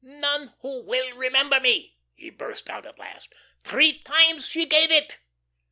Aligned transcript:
"'None 0.03 0.55
who 0.61 0.81
will 0.83 1.15
remember 1.15 1.59
me,'" 1.59 1.95
he 2.15 2.31
burst 2.31 2.71
out 2.71 2.87
at 2.87 2.97
last. 2.97 3.29
"Three 3.63 3.99
times 3.99 4.47
she 4.47 4.65
gave 4.65 4.89
it." 4.89 5.19